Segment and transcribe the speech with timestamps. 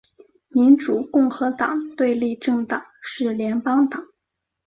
[0.49, 4.03] 民主共和党的对立政党是联邦党。